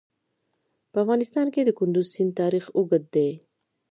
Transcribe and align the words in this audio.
په 0.91 0.97
افغانستان 1.03 1.47
کې 1.53 1.61
د 1.63 1.69
کندز 1.79 2.05
سیند 2.15 2.31
تاریخ 2.41 2.65
اوږد 2.77 3.03
دی. 3.15 3.29